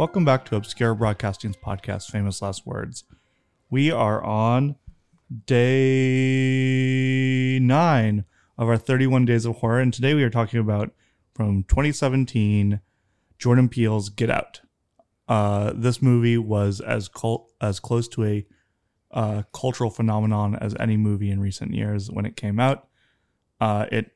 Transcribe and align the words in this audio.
Welcome 0.00 0.24
back 0.24 0.46
to 0.46 0.56
Obscure 0.56 0.94
Broadcasting's 0.94 1.58
podcast, 1.58 2.10
Famous 2.10 2.40
Last 2.40 2.66
Words. 2.66 3.04
We 3.68 3.90
are 3.90 4.24
on 4.24 4.76
day 5.44 5.58
nine 7.60 8.24
of 8.56 8.70
our 8.70 8.78
31 8.78 9.26
Days 9.26 9.44
of 9.44 9.56
Horror, 9.56 9.80
and 9.80 9.92
today 9.92 10.14
we 10.14 10.22
are 10.22 10.30
talking 10.30 10.58
about 10.58 10.92
from 11.34 11.64
2017 11.64 12.80
Jordan 13.38 13.68
Peele's 13.68 14.08
Get 14.08 14.30
Out. 14.30 14.62
Uh, 15.28 15.74
this 15.76 16.00
movie 16.00 16.38
was 16.38 16.80
as 16.80 17.06
cult, 17.06 17.52
as 17.60 17.78
close 17.78 18.08
to 18.08 18.24
a 18.24 18.46
uh, 19.10 19.42
cultural 19.52 19.90
phenomenon 19.90 20.56
as 20.56 20.74
any 20.80 20.96
movie 20.96 21.30
in 21.30 21.40
recent 21.40 21.74
years 21.74 22.10
when 22.10 22.24
it 22.24 22.36
came 22.36 22.58
out. 22.58 22.88
Uh, 23.60 23.84
it 23.92 24.12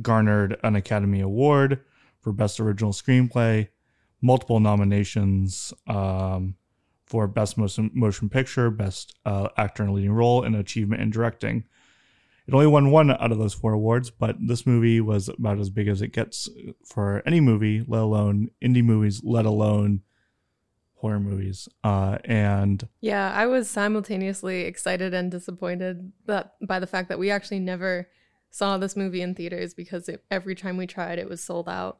garnered 0.00 0.56
an 0.62 0.76
Academy 0.76 1.20
Award 1.20 1.80
for 2.20 2.32
Best 2.32 2.60
Original 2.60 2.92
Screenplay, 2.92 3.70
multiple 4.20 4.60
nominations 4.60 5.72
um, 5.86 6.56
for 7.06 7.26
Best 7.26 7.56
Motion, 7.56 7.90
Motion 7.94 8.28
Picture, 8.28 8.70
Best 8.70 9.14
uh, 9.24 9.48
Actor 9.56 9.84
in 9.84 9.88
a 9.88 9.92
Leading 9.92 10.12
Role, 10.12 10.42
and 10.42 10.54
Achievement 10.54 11.02
in 11.02 11.10
Directing. 11.10 11.64
It 12.46 12.54
only 12.54 12.66
won 12.66 12.90
one 12.90 13.10
out 13.10 13.30
of 13.30 13.38
those 13.38 13.52
four 13.52 13.74
awards, 13.74 14.10
but 14.10 14.36
this 14.40 14.66
movie 14.66 15.02
was 15.02 15.28
about 15.28 15.58
as 15.58 15.68
big 15.68 15.86
as 15.86 16.00
it 16.00 16.12
gets 16.12 16.48
for 16.82 17.22
any 17.26 17.40
movie, 17.40 17.84
let 17.86 18.00
alone 18.00 18.50
indie 18.62 18.82
movies, 18.82 19.20
let 19.22 19.44
alone 19.44 20.00
horror 20.94 21.20
movies. 21.20 21.68
Uh, 21.84 22.18
and 22.24 22.88
Yeah, 23.00 23.32
I 23.34 23.46
was 23.46 23.68
simultaneously 23.68 24.62
excited 24.62 25.14
and 25.14 25.30
disappointed 25.30 26.12
that 26.26 26.54
by 26.66 26.80
the 26.80 26.86
fact 26.86 27.10
that 27.10 27.18
we 27.18 27.30
actually 27.30 27.60
never 27.60 28.08
saw 28.50 28.78
this 28.78 28.96
movie 28.96 29.22
in 29.22 29.34
theaters 29.34 29.74
because 29.74 30.08
it, 30.08 30.24
every 30.30 30.54
time 30.54 30.76
we 30.76 30.86
tried 30.86 31.18
it 31.18 31.28
was 31.28 31.42
sold 31.42 31.68
out. 31.68 31.98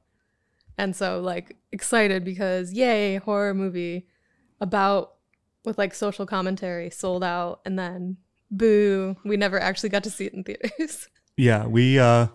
And 0.78 0.94
so 0.94 1.20
like 1.20 1.56
excited 1.72 2.24
because 2.24 2.72
yay, 2.72 3.16
horror 3.16 3.52
movie 3.52 4.06
about 4.60 5.14
with 5.64 5.76
like 5.76 5.92
social 5.92 6.24
commentary 6.24 6.88
sold 6.88 7.24
out 7.24 7.60
and 7.64 7.78
then 7.78 8.16
boo, 8.50 9.16
we 9.24 9.36
never 9.36 9.60
actually 9.60 9.90
got 9.90 10.04
to 10.04 10.10
see 10.10 10.26
it 10.26 10.34
in 10.34 10.44
theaters. 10.44 11.08
yeah, 11.36 11.66
we 11.66 11.98
uh, 11.98 12.28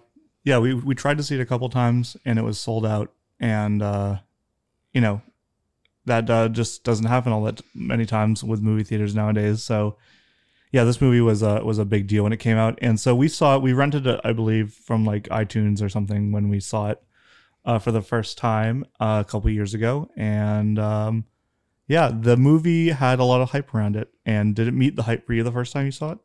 yeah 0.43 0.59
we 0.59 0.73
we 0.73 0.93
tried 0.93 1.17
to 1.17 1.23
see 1.23 1.35
it 1.35 1.41
a 1.41 1.45
couple 1.45 1.69
times 1.69 2.17
and 2.25 2.37
it 2.37 2.43
was 2.43 2.59
sold 2.59 2.85
out, 2.85 3.13
and 3.39 3.81
uh, 3.81 4.17
you 4.93 5.01
know 5.01 5.21
that 6.05 6.29
uh, 6.29 6.49
just 6.49 6.83
doesn't 6.83 7.05
happen 7.05 7.31
all 7.31 7.43
that 7.43 7.61
many 7.73 8.05
times 8.05 8.43
with 8.43 8.61
movie 8.61 8.83
theaters 8.83 9.15
nowadays. 9.15 9.63
So 9.63 9.95
yeah, 10.73 10.83
this 10.83 10.99
movie 10.99 11.21
was 11.21 11.41
a 11.41 11.63
was 11.63 11.77
a 11.79 11.85
big 11.85 12.07
deal 12.07 12.23
when 12.23 12.33
it 12.33 12.37
came 12.37 12.57
out, 12.57 12.77
and 12.81 12.99
so 12.99 13.15
we 13.15 13.29
saw 13.29 13.55
it. 13.55 13.61
We 13.61 13.71
rented 13.71 14.05
it, 14.05 14.19
I 14.23 14.33
believe, 14.33 14.73
from 14.73 15.05
like 15.05 15.29
iTunes 15.29 15.81
or 15.81 15.87
something 15.87 16.33
when 16.33 16.49
we 16.49 16.59
saw 16.59 16.89
it 16.89 17.01
uh, 17.65 17.79
for 17.79 17.91
the 17.91 18.01
first 18.01 18.37
time 18.37 18.85
uh, 18.99 19.23
a 19.25 19.29
couple 19.29 19.49
years 19.49 19.73
ago, 19.73 20.09
and 20.15 20.77
um, 20.79 21.25
yeah, 21.87 22.11
the 22.13 22.37
movie 22.37 22.89
had 22.89 23.19
a 23.19 23.23
lot 23.23 23.41
of 23.41 23.51
hype 23.51 23.73
around 23.73 23.95
it. 23.95 24.09
And 24.25 24.55
did 24.55 24.67
it 24.67 24.73
meet 24.73 24.95
the 24.95 25.03
hype 25.03 25.25
for 25.25 25.33
you 25.33 25.43
the 25.43 25.51
first 25.51 25.73
time 25.73 25.85
you 25.85 25.91
saw 25.91 26.11
it? 26.11 26.17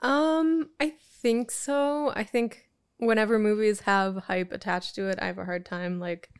Um, 0.00 0.70
I 0.80 0.94
think 1.20 1.50
so. 1.50 2.12
I 2.16 2.24
think 2.24 2.68
whenever 2.96 3.38
movies 3.38 3.80
have 3.80 4.16
hype 4.16 4.52
attached 4.52 4.94
to 4.96 5.08
it, 5.08 5.18
I 5.20 5.26
have 5.26 5.38
a 5.38 5.44
hard 5.44 5.66
time 5.66 6.00
like 6.00 6.30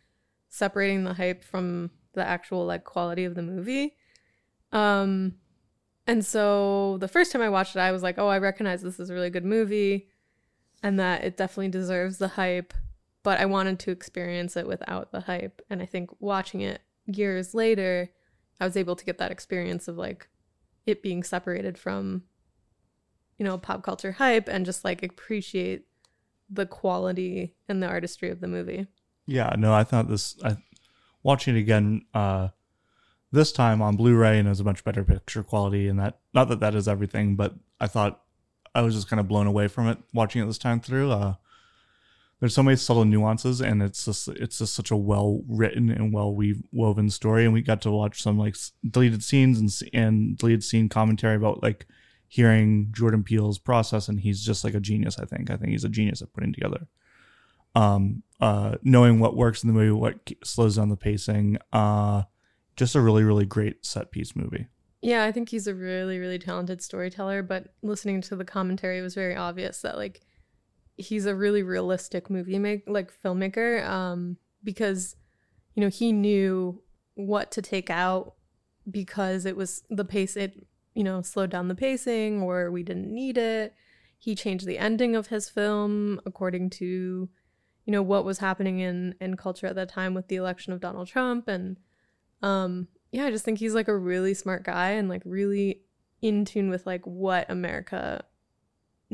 separating 0.49 1.05
the 1.05 1.15
hype 1.15 1.45
from 1.45 1.91
the 2.15 2.27
actual 2.27 2.67
like 2.67 2.85
quality 2.85 3.25
of 3.25 3.35
the 3.35 3.43
movie. 3.43 3.97
Um 4.71 5.35
and 6.07 6.25
so 6.27 6.99
the 6.99 7.09
first 7.09 7.31
time 7.31 7.43
I 7.43 7.49
watched 7.49 7.77
it, 7.77 7.81
I 7.81 7.93
was 7.93 8.03
like, 8.03 8.19
"Oh, 8.19 8.27
I 8.27 8.39
recognize 8.39 8.83
this 8.83 8.99
is 8.99 9.09
a 9.09 9.15
really 9.15 9.31
good 9.31 9.45
movie 9.45 10.09
and 10.83 10.99
that 10.99 11.23
it 11.23 11.37
definitely 11.37 11.69
deserves 11.69 12.19
the 12.19 12.29
hype." 12.29 12.75
But 13.23 13.39
I 13.39 13.47
wanted 13.47 13.78
to 13.81 13.91
experience 13.91 14.56
it 14.56 14.67
without 14.67 15.12
the 15.12 15.20
hype, 15.20 15.63
and 15.70 15.80
I 15.80 15.86
think 15.86 16.11
watching 16.19 16.61
it 16.61 16.83
years 17.07 17.55
later, 17.55 18.11
I 18.61 18.64
was 18.64 18.77
able 18.77 18.97
to 18.97 19.05
get 19.05 19.19
that 19.19 19.30
experience 19.30 19.86
of 19.89 19.97
like 19.97 20.29
it 20.86 21.02
being 21.02 21.23
separated 21.23 21.79
from 21.79 22.24
you 23.42 23.48
know, 23.48 23.58
pop 23.58 23.83
culture 23.83 24.13
hype 24.13 24.48
and 24.48 24.64
just 24.64 24.85
like 24.85 25.02
appreciate 25.02 25.86
the 26.48 26.64
quality 26.64 27.57
and 27.69 27.83
the 27.83 27.89
artistry 27.89 28.30
of 28.30 28.41
the 28.41 28.47
movie. 28.47 28.86
Yeah, 29.27 29.55
no, 29.58 29.74
I 29.74 29.83
thought 29.83 30.08
this. 30.08 30.36
I, 30.45 30.57
watching 31.24 31.57
it 31.57 31.58
again 31.58 32.02
uh, 32.14 32.48
this 33.33 33.51
time 33.51 33.83
on 33.83 33.97
Blu-ray 33.97 34.39
and 34.39 34.47
it 34.47 34.51
was 34.51 34.61
a 34.61 34.64
much 34.64 34.85
better 34.85 35.02
picture 35.02 35.42
quality, 35.42 35.89
and 35.89 35.98
that 35.98 36.20
not 36.33 36.48
that 36.51 36.61
that 36.61 36.77
is 36.77 36.86
everything, 36.86 37.35
but 37.35 37.55
I 37.80 37.89
thought 37.89 38.23
I 38.77 38.83
was 38.83 38.95
just 38.95 39.08
kind 39.08 39.18
of 39.18 39.27
blown 39.27 39.48
away 39.48 39.67
from 39.67 39.89
it 39.89 39.98
watching 40.14 40.41
it 40.41 40.47
this 40.47 40.58
time 40.58 40.79
through. 40.79 41.11
Uh, 41.11 41.35
there's 42.42 42.55
so 42.55 42.63
many 42.63 42.77
subtle 42.77 43.05
nuances, 43.05 43.61
and 43.61 43.80
it's 43.83 44.05
just 44.05 44.27
it's 44.27 44.58
just 44.58 44.75
such 44.75 44.91
a 44.91 44.97
well 44.97 45.42
written 45.47 45.89
and 45.91 46.13
well 46.13 46.36
woven 46.73 47.08
story. 47.08 47.45
And 47.45 47.55
we 47.55 47.63
got 47.63 47.80
to 47.83 47.91
watch 47.92 48.20
some 48.20 48.36
like 48.36 48.57
deleted 48.91 49.23
scenes 49.23 49.61
and 49.61 49.95
and 49.95 50.36
deleted 50.36 50.64
scene 50.64 50.89
commentary 50.89 51.36
about 51.36 51.63
like 51.63 51.86
hearing 52.27 52.89
Jordan 52.91 53.23
Peele's 53.23 53.58
process, 53.58 54.08
and 54.08 54.19
he's 54.19 54.45
just 54.45 54.64
like 54.64 54.75
a 54.75 54.80
genius. 54.80 55.20
I 55.20 55.25
think. 55.25 55.51
I 55.51 55.57
think 55.57 55.70
he's 55.70 55.85
a 55.85 55.89
genius 55.89 56.20
at 56.20 56.33
putting 56.33 56.53
together 56.53 56.89
um, 57.75 58.23
uh, 58.41 58.77
knowing 58.83 59.19
what 59.19 59.36
works 59.36 59.63
in 59.63 59.69
the 59.69 59.74
movie, 59.74 59.91
what 59.92 60.33
slows 60.45 60.77
down 60.77 60.89
the 60.89 60.97
pacing. 60.97 61.59
Uh, 61.73 62.23
just 62.77 62.95
a 62.95 63.01
really, 63.01 63.23
really 63.23 63.47
great 63.47 63.85
set 63.85 64.11
piece 64.11 64.35
movie. 64.35 64.67
Yeah, 65.01 65.24
I 65.24 65.33
think 65.33 65.48
he's 65.48 65.67
a 65.67 65.74
really, 65.74 66.19
really 66.19 66.39
talented 66.39 66.83
storyteller. 66.83 67.42
But 67.42 67.69
listening 67.83 68.20
to 68.23 68.36
the 68.36 68.45
commentary, 68.45 69.01
was 69.03 69.14
very 69.14 69.36
obvious 69.36 69.80
that 69.83 69.97
like 69.97 70.20
he's 71.02 71.27
a 71.27 71.35
really 71.35 71.63
realistic 71.63 72.30
movie 72.30 72.58
make 72.58 72.85
like 72.86 73.13
filmmaker. 73.23 73.86
Um, 73.86 74.36
because 74.64 75.17
you 75.74 75.80
know 75.80 75.89
he 75.89 76.13
knew 76.13 76.83
what 77.14 77.51
to 77.52 77.63
take 77.63 77.90
out 77.90 78.35
because 78.90 79.45
it 79.45 79.57
was 79.57 79.83
the 79.91 80.05
pace. 80.05 80.36
It 80.36 80.67
you 80.95 81.05
know 81.05 81.23
slowed 81.23 81.51
down 81.51 81.68
the 81.68 81.74
pacing, 81.74 82.42
or 82.42 82.70
we 82.70 82.83
didn't 82.83 83.12
need 83.12 83.39
it. 83.39 83.74
He 84.18 84.35
changed 84.35 84.67
the 84.67 84.79
ending 84.79 85.17
of 85.17 85.29
his 85.29 85.48
film 85.48 86.20
according 86.24 86.70
to 86.70 87.29
you 87.85 87.92
know 87.92 88.02
what 88.02 88.24
was 88.24 88.39
happening 88.39 88.79
in 88.79 89.14
in 89.20 89.36
culture 89.36 89.67
at 89.67 89.74
that 89.74 89.89
time 89.89 90.14
with 90.14 90.29
the 90.29 90.36
election 90.36 90.73
of 90.73 90.80
Donald 90.80 91.08
Trump 91.08 91.48
and 91.48 91.79
um 92.42 92.89
yeah, 93.11 93.27
I 93.27 93.30
just 93.30 93.45
think 93.45 93.58
he's 93.58 93.74
like 93.74 93.89
a 93.89 93.96
really 93.96 94.33
smart 94.33 94.64
guy 94.64 94.91
and 94.92 95.08
like 95.08 95.23
really 95.24 95.83
in 96.23 96.45
tune 96.45 96.70
with 96.70 96.86
like 96.86 97.05
what 97.05 97.51
America 97.51 98.24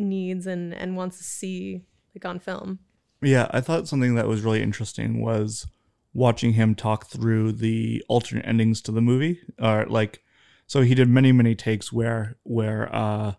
needs 0.04 0.46
and 0.46 0.74
and 0.74 0.96
wants 0.96 1.18
to 1.18 1.24
see 1.24 1.84
like 2.14 2.24
on 2.24 2.38
film. 2.38 2.80
Yeah, 3.20 3.48
I 3.50 3.60
thought 3.60 3.88
something 3.88 4.14
that 4.14 4.28
was 4.28 4.42
really 4.42 4.62
interesting 4.62 5.20
was 5.22 5.66
watching 6.14 6.54
him 6.54 6.74
talk 6.74 7.06
through 7.06 7.52
the 7.52 8.02
alternate 8.08 8.46
endings 8.46 8.80
to 8.82 8.92
the 8.92 9.00
movie 9.00 9.40
or 9.60 9.86
like 9.86 10.22
so 10.66 10.82
he 10.82 10.94
did 10.94 11.08
many 11.08 11.32
many 11.32 11.54
takes 11.54 11.92
where 11.92 12.36
where 12.42 12.92
uh 12.94 13.34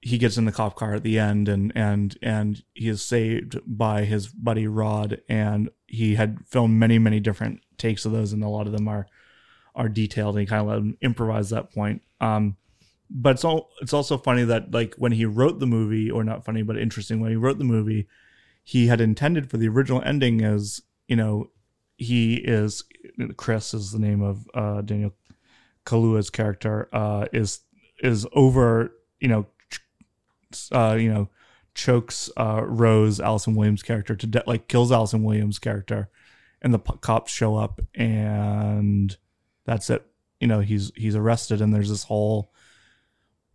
he 0.00 0.16
gets 0.16 0.38
in 0.38 0.46
the 0.46 0.52
cop 0.52 0.76
car 0.76 0.94
at 0.94 1.02
the 1.02 1.18
end 1.18 1.48
and 1.48 1.72
and 1.74 2.16
and 2.22 2.62
he 2.72 2.88
is 2.88 3.02
saved 3.02 3.58
by 3.66 4.04
his 4.04 4.28
buddy 4.28 4.66
Rod 4.66 5.20
and 5.28 5.68
he 5.86 6.14
had 6.14 6.38
filmed 6.46 6.78
many 6.78 6.98
many 6.98 7.20
different 7.20 7.60
takes 7.76 8.04
of 8.04 8.12
those 8.12 8.32
and 8.32 8.42
a 8.42 8.48
lot 8.48 8.66
of 8.66 8.72
them 8.72 8.88
are 8.88 9.06
are 9.74 9.88
detailed 9.88 10.36
and 10.36 10.40
he 10.40 10.46
kind 10.46 10.62
of 10.62 10.68
let 10.68 10.78
him 10.78 10.96
improvise 11.02 11.50
that 11.50 11.72
point 11.72 12.02
um 12.20 12.56
but 13.10 13.30
it's 13.30 13.44
all 13.44 13.70
it's 13.80 13.92
also 13.92 14.16
funny 14.16 14.44
that 14.44 14.72
like 14.72 14.94
when 14.94 15.12
he 15.12 15.24
wrote 15.24 15.58
the 15.58 15.66
movie 15.66 16.10
or 16.10 16.22
not 16.22 16.44
funny 16.44 16.62
but 16.62 16.78
interesting 16.78 17.20
when 17.20 17.30
he 17.30 17.36
wrote 17.36 17.58
the 17.58 17.64
movie 17.64 18.06
he 18.62 18.86
had 18.86 19.00
intended 19.00 19.50
for 19.50 19.56
the 19.56 19.68
original 19.68 20.02
ending 20.02 20.42
as 20.42 20.80
you 21.08 21.16
know 21.16 21.50
he 21.96 22.36
is 22.36 22.84
Chris 23.36 23.74
is 23.74 23.92
the 23.92 23.98
name 23.98 24.22
of 24.22 24.48
uh 24.54 24.80
Daniel 24.82 25.12
Kaluuya's 25.84 26.30
character 26.30 26.88
uh 26.92 27.26
is 27.32 27.60
is 28.02 28.26
over 28.32 28.92
you 29.18 29.28
know 29.28 29.46
uh, 30.72 30.96
you 30.98 31.12
know, 31.12 31.28
chokes 31.74 32.30
uh, 32.36 32.62
Rose, 32.64 33.20
Allison 33.20 33.54
Williams' 33.54 33.82
character 33.82 34.16
to 34.16 34.26
death, 34.26 34.46
like 34.46 34.68
kills 34.68 34.92
Allison 34.92 35.22
Williams' 35.22 35.58
character, 35.58 36.08
and 36.62 36.74
the 36.74 36.78
p- 36.78 36.98
cops 37.00 37.32
show 37.32 37.56
up, 37.56 37.80
and 37.94 39.16
that's 39.64 39.90
it. 39.90 40.04
You 40.40 40.48
know, 40.48 40.60
he's 40.60 40.92
he's 40.96 41.16
arrested, 41.16 41.60
and 41.60 41.72
there's 41.72 41.90
this 41.90 42.04
whole 42.04 42.52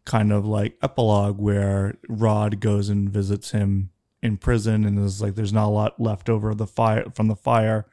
kind 0.05 0.31
of 0.31 0.45
like 0.45 0.77
epilogue 0.81 1.39
where 1.39 1.97
Rod 2.07 2.59
goes 2.59 2.89
and 2.89 3.09
visits 3.09 3.51
him 3.51 3.91
in 4.21 4.37
prison, 4.37 4.85
and 4.85 4.97
there's 4.97 5.21
like 5.21 5.35
there's 5.35 5.53
not 5.53 5.67
a 5.67 5.69
lot 5.69 5.99
left 5.99 6.29
over 6.29 6.53
the 6.53 6.67
fire 6.67 7.05
from 7.13 7.27
the 7.27 7.35
fire. 7.35 7.85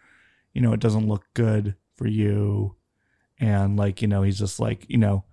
You 0.52 0.60
know, 0.60 0.72
it 0.72 0.80
doesn't 0.80 1.08
look 1.08 1.24
good 1.34 1.76
for 1.96 2.06
you, 2.06 2.76
and 3.38 3.76
like 3.76 4.02
you 4.02 4.08
know, 4.08 4.22
he's 4.22 4.38
just 4.38 4.60
like 4.60 4.86
you 4.88 4.98
know, 4.98 5.24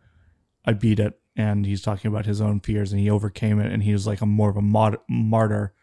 I 0.66 0.74
beat 0.74 1.00
it. 1.00 1.20
And 1.36 1.66
he's 1.66 1.82
talking 1.82 2.10
about 2.10 2.26
his 2.26 2.42
own 2.42 2.60
fears 2.60 2.92
and 2.92 3.00
he 3.00 3.10
overcame 3.10 3.62
it 3.62 3.72
and 3.72 3.82
he 3.82 3.94
was 3.94 4.06
like 4.06 4.20
a 4.20 4.26
more 4.26 4.50
of 4.50 4.58
a 4.58 4.62
mod- 4.62 5.00
martyr. 5.08 5.74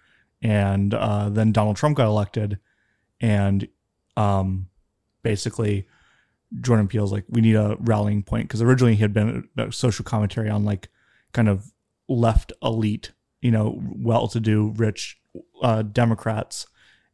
And 0.42 0.92
uh, 0.92 1.30
then 1.30 1.50
donald 1.50 1.76
trump 1.76 1.96
got 1.96 2.08
elected 2.08 2.58
and 3.20 3.66
um, 4.16 4.68
basically 5.22 5.86
jordan 6.60 6.88
peele's 6.88 7.12
like 7.12 7.24
we 7.28 7.40
need 7.40 7.56
a 7.56 7.76
rallying 7.80 8.22
point 8.22 8.46
because 8.46 8.62
originally 8.62 8.94
he 8.94 9.02
had 9.02 9.12
been 9.12 9.48
a 9.56 9.72
social 9.72 10.04
commentary 10.04 10.48
on 10.48 10.64
like 10.64 10.88
kind 11.32 11.48
of 11.48 11.72
left 12.08 12.52
elite 12.62 13.12
you 13.40 13.50
know 13.50 13.80
well-to-do 13.96 14.72
rich 14.76 15.18
uh, 15.62 15.82
democrats 15.82 16.66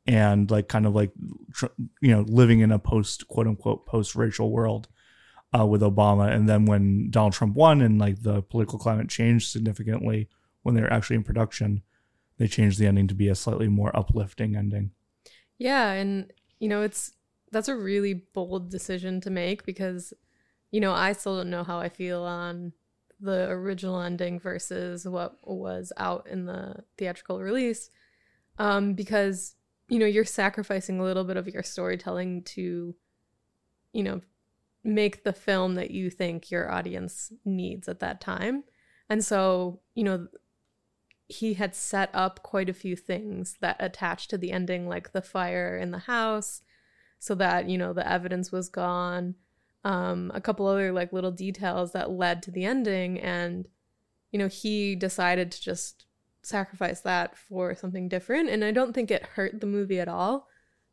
and 0.06 0.50
like 0.50 0.68
kind 0.68 0.86
of 0.86 0.94
like 0.94 1.12
tr- 1.52 1.66
you 2.00 2.10
know 2.10 2.24
living 2.28 2.60
in 2.60 2.70
a 2.70 2.78
post 2.78 3.26
quote 3.28 3.46
unquote 3.46 3.86
post 3.86 4.14
racial 4.14 4.50
world 4.50 4.88
uh, 5.58 5.66
with 5.66 5.82
Obama, 5.82 6.32
and 6.32 6.48
then 6.48 6.64
when 6.64 7.10
Donald 7.10 7.34
Trump 7.34 7.54
won 7.54 7.82
and 7.82 7.98
like 7.98 8.22
the 8.22 8.42
political 8.42 8.78
climate 8.78 9.08
changed 9.08 9.50
significantly 9.50 10.28
when 10.62 10.74
they 10.74 10.80
were 10.80 10.92
actually 10.92 11.16
in 11.16 11.22
production, 11.22 11.82
they 12.38 12.46
changed 12.46 12.78
the 12.78 12.86
ending 12.86 13.08
to 13.08 13.14
be 13.14 13.28
a 13.28 13.34
slightly 13.34 13.68
more 13.68 13.94
uplifting 13.96 14.56
ending. 14.56 14.92
Yeah, 15.58 15.92
and 15.92 16.32
you 16.58 16.68
know, 16.68 16.82
it's 16.82 17.12
that's 17.52 17.68
a 17.68 17.76
really 17.76 18.14
bold 18.14 18.70
decision 18.70 19.20
to 19.20 19.30
make 19.30 19.64
because 19.64 20.12
you 20.70 20.80
know, 20.80 20.92
I 20.94 21.12
still 21.12 21.36
don't 21.36 21.50
know 21.50 21.64
how 21.64 21.78
I 21.78 21.90
feel 21.90 22.22
on 22.22 22.72
the 23.20 23.50
original 23.50 24.00
ending 24.00 24.40
versus 24.40 25.06
what 25.06 25.36
was 25.46 25.92
out 25.98 26.26
in 26.28 26.46
the 26.46 26.76
theatrical 26.98 27.40
release. 27.40 27.90
Um 28.58 28.94
because 28.94 29.54
you 29.88 29.98
know, 29.98 30.06
you're 30.06 30.24
sacrificing 30.24 30.98
a 30.98 31.04
little 31.04 31.24
bit 31.24 31.36
of 31.36 31.48
your 31.48 31.62
storytelling 31.62 32.42
to 32.42 32.94
you 33.92 34.02
know, 34.02 34.20
make 34.84 35.22
the 35.22 35.32
film 35.32 35.74
that 35.74 35.90
you 35.90 36.10
think 36.10 36.50
your 36.50 36.70
audience 36.70 37.32
needs 37.44 37.88
at 37.88 38.00
that 38.00 38.20
time. 38.20 38.64
And 39.08 39.24
so, 39.24 39.80
you 39.94 40.04
know, 40.04 40.28
he 41.28 41.54
had 41.54 41.74
set 41.74 42.10
up 42.12 42.42
quite 42.42 42.68
a 42.68 42.74
few 42.74 42.96
things 42.96 43.56
that 43.60 43.76
attached 43.78 44.30
to 44.30 44.38
the 44.38 44.52
ending, 44.52 44.88
like 44.88 45.12
the 45.12 45.22
fire 45.22 45.76
in 45.76 45.90
the 45.90 45.98
house, 45.98 46.62
so 47.22 47.36
that, 47.36 47.68
you 47.68 47.78
know, 47.78 47.92
the 47.92 48.10
evidence 48.10 48.50
was 48.50 48.68
gone. 48.68 49.36
Um, 49.84 50.32
a 50.34 50.40
couple 50.40 50.66
other 50.66 50.90
like 50.90 51.12
little 51.12 51.30
details 51.30 51.92
that 51.92 52.10
led 52.10 52.42
to 52.42 52.50
the 52.50 52.64
ending. 52.64 53.20
And, 53.20 53.68
you 54.32 54.40
know, 54.40 54.48
he 54.48 54.96
decided 54.96 55.52
to 55.52 55.62
just 55.62 56.06
sacrifice 56.42 57.00
that 57.02 57.38
for 57.38 57.76
something 57.76 58.08
different. 58.08 58.48
And 58.48 58.64
I 58.64 58.72
don't 58.72 58.92
think 58.92 59.12
it 59.12 59.22
hurt 59.22 59.60
the 59.60 59.68
movie 59.68 60.00
at 60.00 60.08
all. 60.08 60.48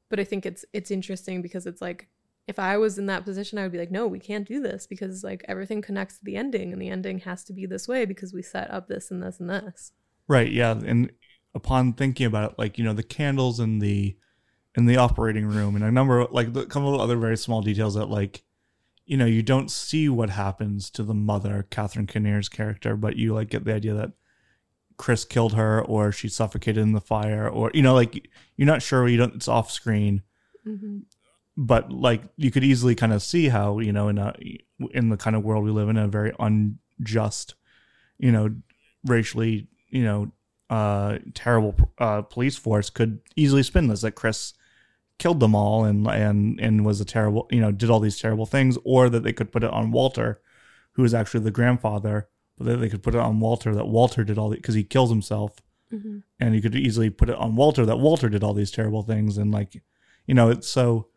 But 0.07 0.19
I 0.19 0.23
think 0.23 0.45
it's 0.45 0.65
it's 0.71 0.91
interesting 0.91 1.41
because 1.41 1.65
it's 1.65 1.81
like 1.81 2.09
if 2.47 2.59
I 2.59 2.77
was 2.77 2.99
in 2.99 3.07
that 3.07 3.25
position, 3.25 3.57
I 3.57 3.63
would 3.63 3.71
be 3.71 3.79
like, 3.79 3.89
no, 3.89 4.05
we 4.05 4.19
can't 4.19 4.47
do 4.47 4.61
this 4.61 4.85
because 4.85 5.23
like 5.23 5.43
everything 5.47 5.81
connects 5.81 6.19
to 6.19 6.25
the 6.25 6.35
ending 6.35 6.71
and 6.71 6.79
the 6.79 6.89
ending 6.89 7.17
has 7.21 7.43
to 7.45 7.53
be 7.53 7.65
this 7.65 7.87
way 7.87 8.05
because 8.05 8.35
we 8.35 8.43
set 8.43 8.69
up 8.69 8.87
this 8.87 9.09
and 9.09 9.23
this 9.23 9.39
and 9.39 9.49
this. 9.49 9.93
Right. 10.27 10.51
Yeah. 10.51 10.79
And 10.85 11.11
upon 11.55 11.93
thinking 11.93 12.27
about 12.27 12.51
it, 12.51 12.59
like 12.59 12.77
you 12.77 12.83
know, 12.83 12.93
the 12.93 13.01
candles 13.01 13.59
and 13.59 13.81
the 13.81 14.15
in 14.79 14.85
the 14.87 14.97
operating 14.97 15.45
room, 15.45 15.75
and 15.75 15.83
a 15.83 15.91
number 15.91 16.19
of, 16.21 16.31
like 16.31 16.47
a 16.55 16.65
couple 16.65 16.95
of 16.95 17.01
other 17.01 17.17
very 17.17 17.37
small 17.37 17.61
details 17.61 17.93
that 17.95 18.09
like 18.09 18.43
you 19.05 19.17
know 19.17 19.25
you 19.25 19.43
don't 19.43 19.69
see 19.69 20.09
what 20.09 20.29
happens 20.31 20.89
to 20.91 21.03
the 21.03 21.13
mother, 21.13 21.67
Catherine 21.69 22.07
Keener's 22.07 22.49
character, 22.49 22.95
but 22.95 23.15
you 23.17 23.33
like 23.33 23.49
get 23.49 23.65
the 23.65 23.73
idea 23.73 23.93
that 23.93 24.11
Chris 24.97 25.25
killed 25.25 25.53
her 25.53 25.81
or 25.81 26.11
she 26.11 26.27
suffocated 26.27 26.81
in 26.81 26.93
the 26.93 27.01
fire 27.01 27.47
or 27.47 27.71
you 27.73 27.81
know 27.81 27.93
like 27.93 28.29
you're 28.57 28.65
not 28.73 28.81
sure 28.81 29.07
you 29.07 29.17
don't 29.17 29.35
it's 29.35 29.47
off 29.47 29.71
screen 29.71 30.23
Mm-hmm. 30.67 30.97
but 31.55 31.89
like 31.89 32.21
you 32.35 32.51
could 32.51 32.65
easily 32.65 32.93
kind 32.93 33.13
of 33.13 33.21
see 33.23 33.47
how 33.47 33.79
you 33.79 33.93
know 33.93 34.09
in 34.09 34.17
a 34.17 34.35
in 34.91 35.07
the 35.07 35.15
kind 35.15 35.35
of 35.37 35.43
world 35.43 35.63
we 35.63 35.71
live 35.71 35.87
in 35.87 35.95
a 35.97 36.05
very 36.07 36.33
unjust 36.37 37.55
you 38.17 38.29
know 38.29 38.53
racially 39.05 39.67
you 39.89 40.03
know 40.03 40.31
uh 40.69 41.17
terrible 41.33 41.73
uh 41.97 42.21
police 42.23 42.57
force 42.57 42.89
could 42.89 43.19
easily 43.37 43.63
spin 43.63 43.87
this 43.87 44.01
that 44.01 44.15
chris 44.15 44.53
killed 45.19 45.39
them 45.39 45.53
all 45.53 45.83
and 45.83 46.07
and 46.07 46.59
and 46.59 46.83
was 46.85 46.99
a 46.99 47.05
terrible 47.05 47.47
you 47.51 47.59
know 47.61 47.71
did 47.71 47.89
all 47.89 47.99
these 47.99 48.19
terrible 48.19 48.45
things 48.47 48.77
or 48.83 49.09
that 49.09 49.21
they 49.23 49.33
could 49.33 49.51
put 49.51 49.63
it 49.63 49.69
on 49.69 49.91
walter 49.91 50.41
who 50.93 51.03
is 51.03 51.13
actually 51.13 51.43
the 51.43 51.51
grandfather 51.51 52.27
but 52.57 52.65
that 52.65 52.77
they 52.77 52.89
could 52.89 53.03
put 53.03 53.13
it 53.13 53.19
on 53.21 53.39
walter 53.39 53.75
that 53.75 53.87
walter 53.87 54.23
did 54.23 54.37
all 54.37 54.49
the 54.49 54.55
because 54.55 54.75
he 54.75 54.83
kills 54.83 55.09
himself 55.09 55.61
Mm-hmm. 55.91 56.19
and 56.39 56.53
you 56.53 56.61
could 56.61 56.75
easily 56.75 57.09
put 57.09 57.31
it 57.31 57.35
on 57.37 57.55
Walter 57.55 57.83
that 57.83 57.97
Walter 57.97 58.29
did 58.29 58.43
all 58.43 58.53
these 58.53 58.69
terrible 58.69 59.01
things 59.01 59.39
and 59.39 59.51
like 59.51 59.81
you 60.27 60.35
know 60.35 60.51
it's 60.51 60.67
so 60.67 61.07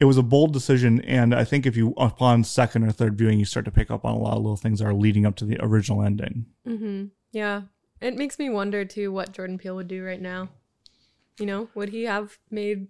it 0.00 0.04
was 0.04 0.16
a 0.18 0.22
bold 0.24 0.52
decision 0.52 1.00
and 1.02 1.32
I 1.32 1.44
think 1.44 1.64
if 1.64 1.76
you 1.76 1.94
upon 1.96 2.42
second 2.42 2.82
or 2.82 2.90
third 2.90 3.16
viewing 3.16 3.38
you 3.38 3.44
start 3.44 3.66
to 3.66 3.70
pick 3.70 3.88
up 3.88 4.04
on 4.04 4.14
a 4.14 4.18
lot 4.18 4.36
of 4.36 4.42
little 4.42 4.56
things 4.56 4.80
that 4.80 4.86
are 4.86 4.94
leading 4.94 5.24
up 5.24 5.36
to 5.36 5.44
the 5.44 5.58
original 5.64 6.02
ending. 6.02 6.46
Mm-hmm. 6.66 7.04
Yeah. 7.30 7.62
It 8.00 8.16
makes 8.16 8.36
me 8.40 8.50
wonder 8.50 8.84
too 8.84 9.12
what 9.12 9.30
Jordan 9.30 9.58
Peele 9.58 9.76
would 9.76 9.86
do 9.86 10.04
right 10.04 10.20
now. 10.20 10.48
You 11.38 11.46
know, 11.46 11.68
would 11.76 11.90
he 11.90 12.02
have 12.02 12.36
made 12.50 12.88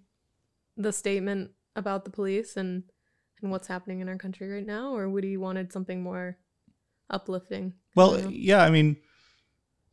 the 0.78 0.92
statement 0.92 1.50
about 1.76 2.04
the 2.04 2.10
police 2.10 2.56
and 2.56 2.84
and 3.42 3.50
what's 3.50 3.68
happening 3.68 4.00
in 4.00 4.08
our 4.08 4.16
country 4.16 4.48
right 4.48 4.66
now, 4.66 4.96
or 4.96 5.08
would 5.08 5.24
he 5.24 5.36
wanted 5.36 5.72
something 5.72 6.02
more 6.02 6.38
uplifting? 7.10 7.74
Well, 7.94 8.30
yeah, 8.30 8.62
I 8.62 8.70
mean 8.70 8.96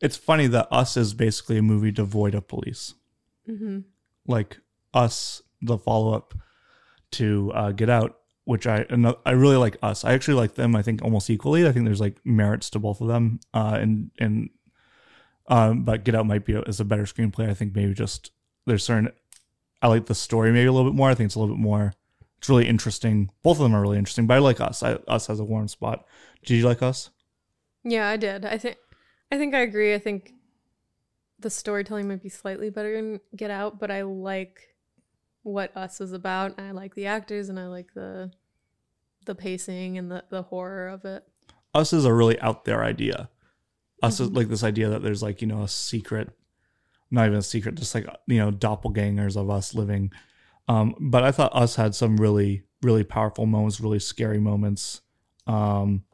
it's 0.00 0.16
funny 0.16 0.46
that 0.48 0.68
Us 0.70 0.96
is 0.96 1.14
basically 1.14 1.58
a 1.58 1.62
movie 1.62 1.90
devoid 1.90 2.34
of 2.34 2.48
police. 2.48 2.94
Mm-hmm. 3.48 3.80
Like 4.26 4.58
Us 4.94 5.42
the 5.60 5.78
follow-up 5.78 6.34
to 7.12 7.52
uh, 7.54 7.72
Get 7.72 7.90
Out 7.90 8.18
which 8.46 8.64
I 8.66 8.86
I 9.26 9.32
really 9.32 9.56
like 9.56 9.76
Us. 9.82 10.04
I 10.04 10.12
actually 10.12 10.34
like 10.34 10.54
them. 10.54 10.74
I 10.76 10.82
think 10.82 11.02
almost 11.02 11.28
equally. 11.28 11.66
I 11.66 11.72
think 11.72 11.84
there's 11.84 12.00
like 12.00 12.24
merits 12.24 12.70
to 12.70 12.78
both 12.78 13.00
of 13.00 13.08
them. 13.08 13.40
Uh, 13.52 13.76
and 13.80 14.10
and 14.18 14.50
um, 15.48 15.82
but 15.82 16.04
Get 16.04 16.14
Out 16.14 16.26
might 16.26 16.44
be 16.44 16.54
a, 16.54 16.62
is 16.62 16.80
a 16.80 16.84
better 16.84 17.02
screenplay. 17.02 17.50
I 17.50 17.54
think 17.54 17.74
maybe 17.74 17.92
just 17.92 18.30
there's 18.64 18.84
certain. 18.84 19.12
I 19.82 19.88
like 19.88 20.06
the 20.06 20.14
story 20.14 20.52
maybe 20.52 20.66
a 20.66 20.72
little 20.72 20.90
bit 20.90 20.96
more. 20.96 21.10
I 21.10 21.14
think 21.14 21.26
it's 21.26 21.34
a 21.34 21.40
little 21.40 21.54
bit 21.54 21.60
more. 21.62 21.92
It's 22.38 22.48
really 22.48 22.68
interesting. 22.68 23.30
Both 23.42 23.58
of 23.58 23.62
them 23.62 23.74
are 23.74 23.80
really 23.80 23.98
interesting. 23.98 24.26
But 24.26 24.34
I 24.34 24.38
like 24.38 24.60
Us. 24.60 24.82
I, 24.82 24.94
Us 25.08 25.26
has 25.28 25.40
a 25.40 25.44
warm 25.44 25.68
spot. 25.68 26.04
Did 26.44 26.54
you 26.56 26.66
like 26.66 26.82
Us? 26.82 27.10
Yeah, 27.84 28.08
I 28.08 28.16
did. 28.16 28.44
I 28.44 28.58
think 28.58 28.76
I 29.30 29.36
think 29.38 29.54
I 29.54 29.60
agree. 29.60 29.94
I 29.94 29.98
think 29.98 30.32
the 31.38 31.50
storytelling 31.50 32.08
might 32.08 32.22
be 32.22 32.28
slightly 32.28 32.70
better 32.70 32.94
in 32.94 33.20
Get 33.34 33.50
Out, 33.50 33.78
but 33.78 33.90
I 33.90 34.02
like 34.02 34.74
what 35.42 35.76
Us 35.76 36.00
is 36.00 36.12
about. 36.12 36.58
I 36.60 36.70
like 36.72 36.94
the 36.94 37.06
actors 37.06 37.48
and 37.48 37.58
I 37.60 37.66
like 37.66 37.94
the 37.94 38.32
the 39.26 39.34
pacing 39.34 39.98
and 39.98 40.10
the, 40.10 40.24
the 40.30 40.42
horror 40.42 40.88
of 40.88 41.04
it. 41.04 41.24
Us 41.74 41.92
is 41.92 42.04
a 42.04 42.12
really 42.14 42.38
out 42.40 42.64
there 42.64 42.82
idea. 42.84 43.28
Us 44.02 44.20
is 44.20 44.30
Mhm. 44.30 44.36
like 44.36 44.48
this 44.48 44.62
idea 44.62 44.88
that 44.88 45.02
there's 45.02 45.22
like 45.22 45.40
you 45.40 45.46
know 45.48 45.62
a 45.62 45.68
secret, 45.68 46.30
not 47.10 47.26
even 47.26 47.38
a 47.38 47.42
secret, 47.42 47.76
just 47.76 47.94
like 47.94 48.06
you 48.26 48.38
know 48.38 48.50
doppelgangers 48.50 49.36
of 49.36 49.50
us 49.50 49.74
living. 49.74 50.12
Um, 50.68 50.94
but 50.98 51.22
I 51.22 51.30
thought 51.30 51.54
Us 51.54 51.76
had 51.76 51.94
some 51.94 52.16
really 52.16 52.64
really 52.82 53.04
powerful 53.04 53.46
moments, 53.46 53.80
really 53.80 53.98
scary 53.98 54.38
moments. 54.38 55.00
Um, 55.46 56.04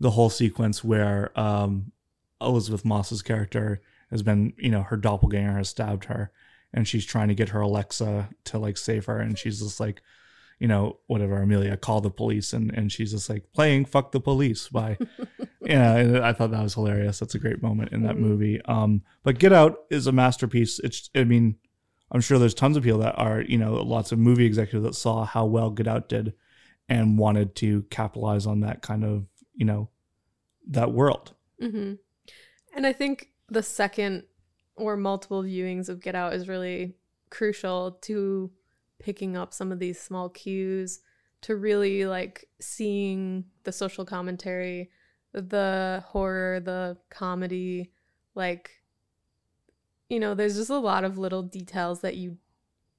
the 0.00 0.10
whole 0.10 0.30
sequence 0.30 0.82
where 0.82 1.38
um, 1.38 1.92
Elisabeth 2.40 2.84
Moss's 2.84 3.22
character 3.22 3.80
has 4.10 4.22
been 4.22 4.52
you 4.56 4.70
know 4.70 4.82
her 4.82 4.96
doppelganger 4.96 5.56
has 5.56 5.68
stabbed 5.68 6.06
her, 6.06 6.32
and 6.72 6.86
she's 6.86 7.04
trying 7.04 7.28
to 7.28 7.34
get 7.34 7.50
her 7.50 7.60
Alexa 7.60 8.30
to 8.44 8.58
like 8.58 8.76
save 8.76 9.06
her, 9.06 9.18
and 9.18 9.38
she's 9.38 9.60
just 9.60 9.80
like 9.80 10.02
you 10.62 10.68
know, 10.68 11.00
whatever, 11.08 11.42
Ophelia, 11.42 11.76
call 11.76 12.00
the 12.00 12.08
police. 12.08 12.52
And, 12.52 12.72
and 12.72 12.92
she's 12.92 13.10
just 13.10 13.28
like 13.28 13.52
playing 13.52 13.84
fuck 13.84 14.12
the 14.12 14.20
police 14.20 14.68
by, 14.68 14.96
yeah, 15.72 16.20
I 16.22 16.32
thought 16.32 16.50
that 16.50 16.62
was 16.62 16.74
hilarious. 16.74 17.18
That's 17.18 17.34
a 17.34 17.38
great 17.38 17.62
moment 17.62 17.92
in 17.92 18.02
that 18.02 18.16
Mhm. 18.16 18.20
movie. 18.20 18.60
Um, 18.62 19.02
but 19.22 19.38
Get 19.38 19.52
Out 19.52 19.84
is 19.90 20.06
a 20.06 20.12
masterpiece. 20.12 20.78
It's, 20.80 21.10
I 21.14 21.24
mean, 21.24 21.56
I'm 22.10 22.20
sure 22.20 22.38
there's 22.38 22.54
tons 22.54 22.76
of 22.76 22.82
people 22.82 22.98
that 23.00 23.14
are, 23.18 23.40
you 23.40 23.56
know, 23.58 23.74
lots 23.74 24.12
of 24.12 24.18
movie 24.18 24.44
executives 24.44 24.84
that 24.84 24.94
saw 24.94 25.24
how 25.24 25.46
well 25.46 25.70
Get 25.70 25.88
Out 25.88 26.08
did 26.08 26.34
and 26.88 27.18
wanted 27.18 27.54
to 27.56 27.82
capitalize 27.84 28.46
on 28.46 28.60
that 28.60 28.82
kind 28.82 29.04
of, 29.04 29.26
you 29.54 29.64
know, 29.64 29.88
that 30.68 30.92
world. 30.92 31.34
hmm 31.58 31.94
And 32.74 32.86
I 32.86 32.92
think 32.92 33.32
the 33.48 33.62
second 33.62 34.24
or 34.76 34.96
multiple 34.96 35.42
viewings 35.42 35.88
of 35.88 36.00
Get 36.00 36.14
Out 36.14 36.34
is 36.34 36.48
really 36.48 36.96
crucial 37.30 37.92
to 38.02 38.50
picking 38.98 39.36
up 39.36 39.52
some 39.54 39.72
of 39.72 39.78
these 39.78 40.00
small 40.00 40.28
cues 40.28 41.00
to 41.42 41.56
really 41.56 42.04
like 42.04 42.48
seeing 42.60 43.44
the 43.64 43.72
social 43.72 44.04
commentary, 44.04 44.90
the 45.32 46.04
horror, 46.08 46.60
the 46.60 46.96
comedy, 47.10 47.90
like 48.34 48.70
you 50.08 50.20
know, 50.20 50.34
there's 50.34 50.56
just 50.56 50.68
a 50.68 50.78
lot 50.78 51.04
of 51.04 51.16
little 51.16 51.42
details 51.42 52.02
that 52.02 52.16
you 52.16 52.36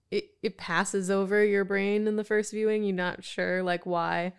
it, 0.10 0.32
it 0.42 0.58
passes 0.58 1.10
over 1.10 1.44
your 1.44 1.66
brain 1.66 2.08
in 2.08 2.16
the 2.16 2.24
first 2.24 2.52
viewing. 2.52 2.84
You're 2.84 2.96
not 2.96 3.24
sure 3.24 3.64
like 3.64 3.86
why. 3.86 4.34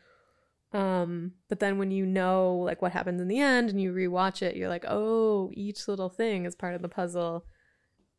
Um, 0.72 1.32
but 1.48 1.60
then 1.60 1.78
when 1.78 1.92
you 1.92 2.04
know 2.04 2.56
like 2.56 2.82
what 2.82 2.90
happens 2.92 3.20
in 3.20 3.28
the 3.28 3.38
end 3.40 3.70
and 3.70 3.80
you 3.80 3.92
rewatch 3.92 4.42
it, 4.42 4.56
you're 4.56 4.68
like, 4.68 4.84
oh, 4.88 5.50
each 5.54 5.86
little 5.86 6.08
thing 6.08 6.46
is 6.46 6.56
part 6.56 6.74
of 6.74 6.82
the 6.82 6.88
puzzle. 6.88 7.44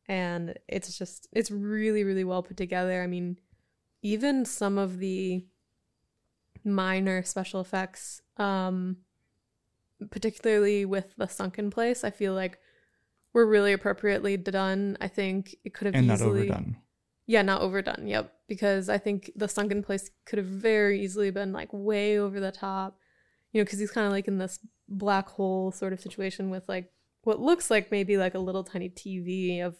And 0.07 0.57
it's 0.67 0.97
just 0.97 1.27
it's 1.33 1.51
really, 1.51 2.03
really 2.03 2.23
well 2.23 2.43
put 2.43 2.55
together. 2.55 3.03
I 3.03 3.07
mean, 3.07 3.37
even 4.01 4.45
some 4.45 4.77
of 4.77 4.99
the 4.99 5.45
minor 6.63 7.23
special 7.23 7.59
effects, 7.59 8.21
um, 8.37 8.97
particularly 10.11 10.85
with 10.85 11.15
the 11.17 11.27
sunken 11.27 11.69
place, 11.71 12.03
I 12.03 12.09
feel 12.11 12.33
like 12.33 12.59
were 13.33 13.45
really 13.45 13.73
appropriately 13.73 14.37
done. 14.37 14.97
I 15.01 15.07
think 15.07 15.55
it 15.63 15.73
could 15.73 15.87
have 15.87 15.95
And 15.95 16.07
not 16.07 16.15
easily 16.15 16.49
overdone. 16.49 16.77
yeah, 17.27 17.41
not 17.41 17.61
overdone. 17.61 18.07
Yep, 18.07 18.33
because 18.47 18.87
I 18.89 18.97
think 18.97 19.31
the 19.35 19.47
sunken 19.47 19.83
place 19.83 20.09
could 20.25 20.37
have 20.37 20.47
very 20.47 21.01
easily 21.01 21.31
been 21.31 21.51
like 21.51 21.69
way 21.71 22.17
over 22.17 22.39
the 22.39 22.51
top. 22.51 22.97
You 23.51 23.61
know, 23.61 23.65
because 23.65 23.79
he's 23.79 23.91
kind 23.91 24.05
of 24.05 24.11
like 24.11 24.27
in 24.27 24.37
this 24.37 24.59
black 24.87 25.29
hole 25.29 25.71
sort 25.71 25.93
of 25.93 25.99
situation 26.01 26.49
with 26.49 26.67
like 26.67 26.91
what 27.23 27.39
looks 27.39 27.71
like 27.71 27.89
maybe 27.91 28.17
like 28.17 28.35
a 28.35 28.39
little 28.39 28.63
tiny 28.63 28.89
TV 28.89 29.61
of 29.61 29.75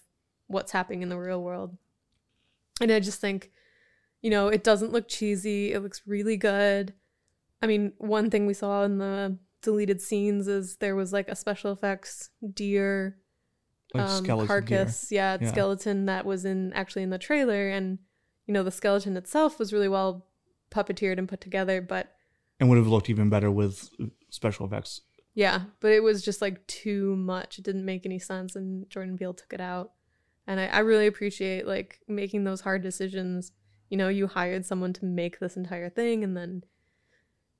what's 0.47 0.71
happening 0.71 1.01
in 1.01 1.09
the 1.09 1.17
real 1.17 1.41
world. 1.43 1.77
And 2.81 2.91
I 2.91 2.99
just 2.99 3.21
think, 3.21 3.51
you 4.21 4.29
know, 4.29 4.47
it 4.47 4.63
doesn't 4.63 4.91
look 4.91 5.07
cheesy. 5.07 5.73
It 5.73 5.81
looks 5.81 6.01
really 6.05 6.37
good. 6.37 6.93
I 7.61 7.67
mean, 7.67 7.93
one 7.97 8.29
thing 8.29 8.45
we 8.45 8.53
saw 8.53 8.83
in 8.83 8.97
the 8.97 9.37
deleted 9.65 10.01
scenes 10.01 10.47
is 10.47 10.77
there 10.77 10.95
was 10.95 11.11
like 11.11 11.27
a 11.27 11.35
special 11.35 11.71
effects 11.73 12.29
deer 12.53 13.17
Like 13.93 14.03
um, 14.09 14.23
skeleton 14.23 14.47
carcass, 14.47 15.11
yeah, 15.11 15.37
Yeah. 15.41 15.51
skeleton 15.51 16.05
that 16.05 16.25
was 16.25 16.45
in 16.45 16.71
actually 16.73 17.03
in 17.03 17.09
the 17.09 17.17
trailer, 17.17 17.67
and 17.69 17.99
you 18.47 18.53
know 18.53 18.63
the 18.63 18.71
skeleton 18.71 19.17
itself 19.17 19.59
was 19.59 19.73
really 19.73 19.89
well 19.89 20.27
puppeteered 20.71 21.17
and 21.17 21.27
put 21.27 21.41
together, 21.41 21.81
but 21.81 22.13
and 22.59 22.69
would 22.69 22.77
have 22.77 22.87
looked 22.87 23.09
even 23.09 23.29
better 23.29 23.51
with 23.51 23.89
special 24.29 24.65
effects. 24.65 25.01
yeah, 25.33 25.63
but 25.81 25.91
it 25.91 26.01
was 26.03 26.23
just 26.23 26.41
like 26.41 26.65
too 26.67 27.15
much. 27.17 27.59
It 27.59 27.65
didn't 27.65 27.85
make 27.85 28.05
any 28.05 28.19
sense, 28.19 28.55
and 28.55 28.89
Jordan 28.89 29.17
Peele 29.17 29.33
took 29.33 29.51
it 29.53 29.61
out. 29.61 29.91
And 30.47 30.59
I, 30.59 30.67
I 30.67 30.79
really 30.79 31.07
appreciate 31.07 31.65
like 31.67 31.99
making 32.07 32.43
those 32.45 32.61
hard 32.61 32.81
decisions. 32.83 33.51
You 33.89 33.97
know, 33.97 34.09
you 34.09 34.27
hired 34.27 34.65
someone 34.65 34.93
to 34.93 35.05
make 35.05 35.39
this 35.39 35.57
entire 35.57 35.89
thing, 35.89 36.23
and 36.23 36.35
then 36.37 36.63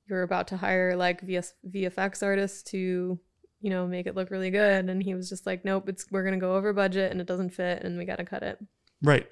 you're 0.08 0.24
about 0.24 0.48
to 0.50 0.58
hire 0.58 0.96
like 0.96 1.22
VS, 1.22 1.54
VFX 1.70 2.24
artists 2.24 2.64
to, 2.72 3.20
you 3.62 3.70
know, 3.70 3.88
make 3.88 4.08
it 4.08 4.16
look 4.16 4.32
really 4.32 4.52
good. 4.52 4.90
And 4.90 5.02
he 5.02 5.16
was 5.16 5.30
just 5.30 5.46
like, 5.46 5.66
nope, 5.66 5.90
it's 5.90 6.06
we're 6.12 6.24
gonna 6.24 6.38
go 6.38 6.56
over 6.56 6.74
budget, 6.74 7.12
and 7.12 7.22
it 7.22 7.28
doesn't 7.28 7.52
fit, 7.52 7.84
and 7.84 7.98
we 7.98 8.06
gotta 8.06 8.26
cut 8.26 8.44
it. 8.44 8.60
Right. 9.02 9.28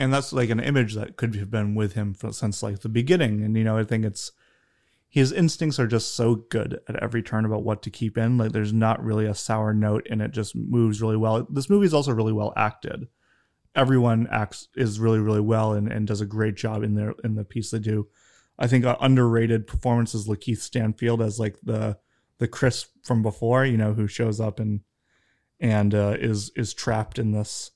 And 0.00 0.12
that's 0.12 0.32
like 0.32 0.50
an 0.50 0.60
image 0.60 0.94
that 0.94 1.16
could 1.16 1.34
have 1.36 1.50
been 1.50 1.74
with 1.74 1.92
him 1.92 2.14
for, 2.14 2.32
since 2.32 2.62
like 2.62 2.80
the 2.80 2.88
beginning. 2.88 3.42
And, 3.42 3.56
you 3.56 3.64
know, 3.64 3.76
I 3.76 3.84
think 3.84 4.04
it's 4.04 4.32
his 5.12 5.30
instincts 5.30 5.78
are 5.78 5.86
just 5.86 6.14
so 6.14 6.36
good 6.36 6.80
at 6.88 7.02
every 7.02 7.22
turn 7.22 7.44
about 7.44 7.62
what 7.62 7.82
to 7.82 7.90
keep 7.90 8.16
in. 8.16 8.38
Like 8.38 8.52
there's 8.52 8.72
not 8.72 9.04
really 9.04 9.26
a 9.26 9.34
sour 9.34 9.74
note 9.74 10.06
and 10.08 10.22
it 10.22 10.30
just 10.30 10.56
moves 10.56 11.02
really 11.02 11.18
well. 11.18 11.46
This 11.50 11.68
movie 11.68 11.84
is 11.84 11.92
also 11.92 12.12
really 12.12 12.32
well 12.32 12.54
acted. 12.56 13.08
Everyone 13.74 14.26
acts 14.30 14.68
is 14.74 14.98
really, 14.98 15.18
really 15.18 15.42
well 15.42 15.74
and, 15.74 15.92
and 15.92 16.06
does 16.06 16.22
a 16.22 16.26
great 16.26 16.54
job 16.54 16.82
in 16.82 16.94
their 16.94 17.12
in 17.22 17.34
the 17.34 17.44
piece 17.44 17.70
they 17.70 17.78
do. 17.78 18.08
I 18.58 18.66
think 18.66 18.84
uh, 18.84 18.96
underrated 19.00 19.66
performance 19.66 20.14
is 20.14 20.28
Lakeith 20.28 20.58
Stanfield 20.58 21.22
as 21.22 21.38
like 21.40 21.58
the 21.62 21.98
the 22.38 22.48
Chris 22.48 22.86
from 23.02 23.22
before, 23.22 23.64
you 23.64 23.76
know, 23.76 23.94
who 23.94 24.06
shows 24.06 24.40
up 24.40 24.60
and 24.60 24.80
and 25.60 25.94
uh, 25.94 26.16
is 26.18 26.50
is 26.56 26.74
trapped 26.74 27.18
in 27.18 27.32
this 27.32 27.70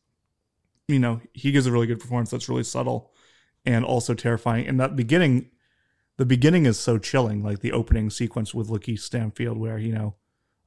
you 0.88 0.98
know, 0.98 1.20
he 1.32 1.52
gives 1.52 1.66
a 1.66 1.72
really 1.72 1.86
good 1.86 2.00
performance 2.00 2.30
that's 2.30 2.48
really 2.48 2.62
subtle 2.62 3.12
and 3.64 3.84
also 3.84 4.14
terrifying. 4.14 4.66
And 4.66 4.78
that 4.78 4.94
beginning, 4.94 5.50
the 6.16 6.26
beginning 6.26 6.66
is 6.66 6.78
so 6.78 6.98
chilling, 6.98 7.42
like 7.42 7.60
the 7.60 7.72
opening 7.72 8.10
sequence 8.10 8.54
with 8.54 8.68
Lakeith 8.68 9.00
Stanfield, 9.00 9.58
where, 9.58 9.78
you 9.78 9.92
know, 9.92 10.14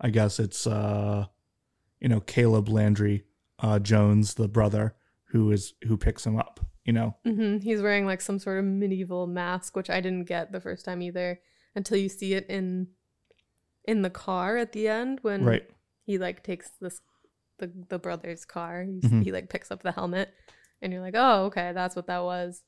I 0.01 0.10
guess 0.10 0.39
it's, 0.39 0.68
uh, 0.68 1.25
you 2.00 2.10
know, 2.10 2.20
Caleb 2.20 2.70
Landry 2.70 3.24
uh, 3.60 3.80
Jones, 3.80 4.34
the 4.34 4.48
brother, 4.48 4.96
who 5.25 5.51
is, 5.51 5.74
who 5.88 5.98
picks 5.98 6.25
him 6.25 6.38
up, 6.38 6.60
you 6.89 6.93
know? 6.93 7.15
hmm 7.24 7.58
He's 7.60 7.81
wearing 7.81 8.05
like 8.08 8.22
some 8.22 8.39
sort 8.39 8.58
of 8.60 8.65
medieval 8.65 9.27
mask, 9.27 9.75
which 9.75 9.89
I 9.91 10.01
didn't 10.01 10.25
get 10.27 10.51
the 10.51 10.60
first 10.67 10.84
time 10.86 11.01
either 11.03 11.39
until 11.75 11.98
you 11.98 12.10
see 12.10 12.34
it 12.34 12.46
in 12.50 12.88
in 13.86 14.01
the 14.01 14.10
car 14.10 14.58
at 14.58 14.72
the 14.74 14.88
end 14.88 15.19
when 15.22 15.43
Right. 15.46 15.65
he 16.05 16.17
like 16.17 16.43
takes 16.43 16.69
this 16.81 17.00
the 17.60 17.72
the 17.89 18.00
brother's 18.00 18.43
car. 18.46 18.84
He, 18.84 19.00
Mhm. 19.08 19.24
he 19.24 19.31
like 19.31 19.50
picks 19.50 19.69
up 19.72 19.84
the 19.84 19.91
helmet, 19.91 20.29
and 20.81 20.91
you're 20.91 21.01
like, 21.01 21.15
oh, 21.17 21.46
okay, 21.46 21.72
that's 21.74 21.96
what 21.96 22.08
that 22.08 22.24
was. 22.24 22.63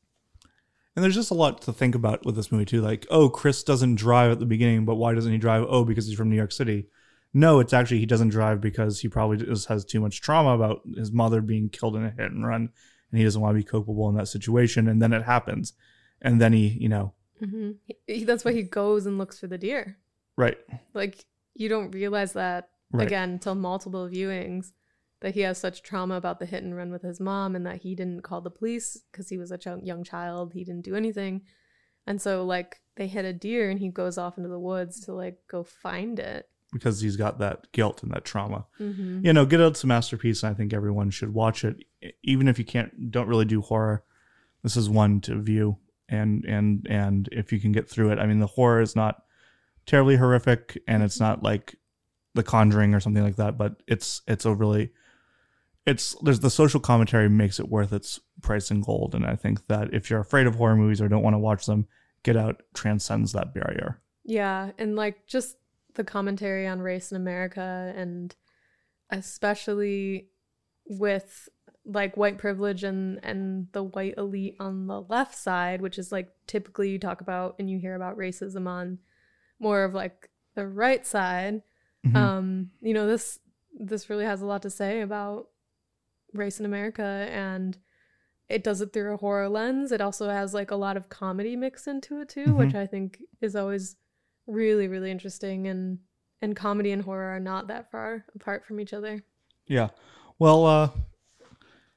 And 0.95 1.03
there's 1.03 1.15
just 1.15 1.31
a 1.31 1.41
lot 1.43 1.61
to 1.63 1.73
think 1.73 1.95
about 1.95 2.25
with 2.25 2.35
this 2.35 2.51
movie 2.51 2.65
too. 2.65 2.81
Like, 2.81 3.07
oh, 3.09 3.29
Chris 3.29 3.63
doesn't 3.63 3.95
drive 3.95 4.31
at 4.31 4.39
the 4.39 4.45
beginning, 4.45 4.83
but 4.85 4.95
why 4.95 5.13
doesn't 5.13 5.31
he 5.31 5.37
drive? 5.37 5.65
Oh, 5.67 5.85
because 5.85 6.05
he's 6.07 6.17
from 6.17 6.29
New 6.29 6.35
York 6.35 6.51
City. 6.51 6.87
No, 7.33 7.61
it's 7.61 7.71
actually 7.71 7.99
he 7.99 8.05
doesn't 8.05 8.27
drive 8.29 8.59
because 8.59 8.99
he 8.99 9.07
probably 9.07 9.37
just 9.37 9.69
has 9.69 9.85
too 9.85 10.01
much 10.01 10.19
trauma 10.21 10.53
about 10.53 10.81
his 10.97 11.11
mother 11.13 11.39
being 11.41 11.69
killed 11.69 11.95
in 11.95 12.03
a 12.03 12.09
hit 12.11 12.31
and 12.31 12.45
run, 12.45 12.69
and 13.11 13.17
he 13.19 13.23
doesn't 13.23 13.41
want 13.41 13.53
to 13.53 13.59
be 13.59 13.63
culpable 13.63 14.09
in 14.09 14.15
that 14.15 14.27
situation. 14.27 14.87
And 14.87 15.01
then 15.01 15.13
it 15.13 15.23
happens, 15.23 15.73
and 16.21 16.39
then 16.41 16.53
he, 16.53 16.67
you 16.67 16.89
know, 16.89 17.13
hmm 17.39 17.71
He, 18.07 18.23
that's 18.23 18.45
why 18.45 18.53
he 18.53 18.63
goes 18.63 19.05
and 19.05 19.17
looks 19.17 19.39
for 19.39 19.47
the 19.47 19.57
deer. 19.57 19.97
right, 20.37 20.57
Like 20.93 21.25
you 21.53 21.69
don't 21.69 21.91
realize 21.91 22.33
that 22.33 22.69
right, 22.91 23.07
again 23.07 23.31
until 23.31 23.55
multiple 23.55 24.07
viewings 24.07 24.71
that 25.21 25.33
he 25.35 25.41
has 25.41 25.57
such 25.57 25.83
trauma 25.83 26.15
about 26.15 26.39
the 26.39 26.45
hit 26.45 26.63
and 26.63 26.75
run 26.75 26.91
with 26.91 27.01
his 27.03 27.19
mom 27.19 27.55
and 27.55 27.65
that 27.65 27.81
he 27.81 27.93
didn't 27.95 28.21
call 28.23 28.41
the 28.41 28.49
police 28.49 29.03
because 29.11 29.29
he 29.29 29.37
was 29.37 29.51
a 29.51 29.57
ch- 29.57 29.83
young 29.83 30.03
child 30.03 30.53
he 30.53 30.63
didn't 30.63 30.85
do 30.85 30.95
anything. 30.95 31.41
And 32.07 32.19
so 32.21 32.43
like 32.45 32.81
they 32.95 33.07
hit 33.07 33.25
a 33.25 33.33
deer 33.33 33.69
and 33.69 33.79
he 33.79 33.89
goes 33.89 34.17
off 34.17 34.37
into 34.37 34.49
the 34.49 34.59
woods 34.59 34.99
to 35.05 35.13
like 35.13 35.37
go 35.49 35.63
find 35.63 36.19
it 36.19 36.49
because 36.71 37.01
he's 37.01 37.17
got 37.17 37.39
that 37.39 37.71
guilt 37.71 38.01
and 38.03 38.11
that 38.11 38.25
trauma. 38.25 38.65
mm-hmm. 38.79 39.25
You 39.25 39.33
know, 39.33 39.45
Get 39.45 39.61
Out's 39.61 39.83
a 39.83 39.87
masterpiece, 39.87 40.43
and 40.43 40.51
I 40.51 40.53
think 40.57 40.73
everyone 40.73 41.09
should 41.09 41.33
watch 41.33 41.63
it, 41.63 41.83
even 42.23 42.47
if 42.47 42.57
you 42.57 42.65
can't, 42.65 43.11
don't 43.11 43.27
really 43.27 43.45
do 43.45 43.61
horror. 43.61 44.03
This 44.63 44.77
is 44.77 44.89
one 44.89 45.21
to 45.21 45.41
view, 45.41 45.77
and 46.07 46.45
and 46.45 46.85
and 46.89 47.27
if 47.31 47.51
you 47.51 47.59
can 47.59 47.71
get 47.71 47.89
through 47.89 48.11
it, 48.11 48.19
I 48.19 48.25
mean, 48.25 48.39
the 48.39 48.47
horror 48.47 48.81
is 48.81 48.95
not 48.95 49.23
terribly 49.85 50.17
horrific, 50.17 50.77
and 50.87 51.03
it's 51.03 51.19
not 51.19 51.43
like 51.43 51.75
The 52.35 52.43
Conjuring 52.43 52.93
or 52.93 52.99
something 52.99 53.23
like 53.23 53.37
that, 53.37 53.57
but 53.57 53.81
it's 53.87 54.21
it's 54.27 54.45
a 54.45 54.53
really 54.53 54.91
it's 55.87 56.15
there's 56.21 56.41
the 56.41 56.49
social 56.51 56.79
commentary 56.79 57.27
makes 57.27 57.59
it 57.59 57.67
worth 57.69 57.91
its 57.91 58.19
price 58.41 58.69
in 58.69 58.81
gold, 58.81 59.15
and 59.15 59.25
I 59.25 59.35
think 59.35 59.65
that 59.67 59.93
if 59.93 60.09
you're 60.09 60.19
afraid 60.19 60.45
of 60.47 60.55
horror 60.55 60.75
movies 60.75 61.01
or 61.01 61.09
don't 61.09 61.23
want 61.23 61.33
to 61.33 61.39
watch 61.39 61.65
them, 61.65 61.87
Get 62.23 62.37
Out 62.37 62.61
transcends 62.75 63.31
that 63.33 63.53
barrier. 63.53 63.99
yeah 64.23 64.69
and 64.77 64.95
like 64.95 65.25
just 65.25 65.57
the 65.95 66.03
commentary 66.03 66.65
on 66.67 66.79
race 66.81 67.11
in 67.11 67.17
america 67.17 67.93
and 67.95 68.35
especially 69.09 70.27
with 70.87 71.49
like 71.85 72.15
white 72.15 72.37
privilege 72.37 72.83
and 72.83 73.19
and 73.23 73.67
the 73.71 73.83
white 73.83 74.13
elite 74.17 74.55
on 74.59 74.87
the 74.87 75.01
left 75.01 75.35
side 75.35 75.81
which 75.81 75.97
is 75.97 76.11
like 76.11 76.29
typically 76.47 76.89
you 76.89 76.99
talk 76.99 77.21
about 77.21 77.55
and 77.59 77.69
you 77.69 77.79
hear 77.79 77.95
about 77.95 78.17
racism 78.17 78.67
on 78.67 78.99
more 79.59 79.83
of 79.83 79.93
like 79.93 80.29
the 80.55 80.67
right 80.67 81.05
side 81.05 81.61
Mhm. 82.05 82.15
um 82.15 82.71
you 82.81 82.93
know 82.95 83.05
this 83.05 83.39
this 83.79 84.09
really 84.09 84.25
has 84.25 84.41
a 84.41 84.45
lot 84.45 84.63
to 84.63 84.69
say 84.71 85.01
about 85.01 85.49
race 86.33 86.59
in 86.59 86.65
america 86.65 87.27
and 87.31 87.77
it 88.49 88.63
does 88.63 88.81
it 88.81 88.91
through 88.91 89.13
a 89.13 89.17
horror 89.17 89.47
lens 89.49 89.91
it 89.91 90.01
also 90.01 90.27
has 90.29 90.51
like 90.53 90.71
a 90.71 90.75
lot 90.75 90.97
of 90.97 91.09
comedy 91.09 91.55
mixed 91.55 91.87
into 91.87 92.19
it 92.19 92.27
too 92.29 92.55
which 92.55 92.73
i 92.75 92.87
think 92.87 93.19
is 93.39 93.55
always 93.55 93.97
really 94.47 94.87
really 94.87 95.11
interesting 95.11 95.67
and 95.67 95.99
and 96.41 96.55
comedy 96.55 96.91
and 96.91 97.03
horror 97.03 97.35
are 97.35 97.39
not 97.39 97.67
that 97.67 97.89
far 97.91 98.25
apart 98.35 98.65
from 98.65 98.79
each 98.79 98.93
other 98.93 99.23
Yeah. 99.67 99.89
Well, 100.39 100.65
uh, 100.65 100.89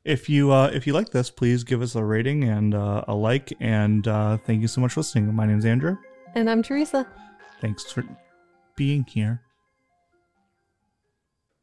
if 0.05 0.29
you 0.29 0.53
uh, 0.53 0.71
if 0.75 0.87
you 0.87 0.93
like 0.93 1.11
this, 1.11 1.31
please 1.31 1.65
give 1.65 1.81
us 1.81 1.95
a 1.95 2.05
rating 2.05 2.45
and 2.45 2.75
uh, 2.75 3.05
a 3.09 3.15
like. 3.15 3.55
And 3.59 4.07
uh, 4.07 4.37
thank 4.37 4.61
you 4.61 4.69
so 4.69 4.81
much 4.83 4.93
for 4.93 5.01
listening. 5.01 5.35
My 5.35 5.47
name's 5.47 5.65
Andrew. 5.65 5.97
and 6.35 6.51
i'm 6.51 6.63
teresa 6.63 7.07
Thanks 7.61 7.91
for 7.91 8.05
being 8.77 9.05
here. 9.09 9.41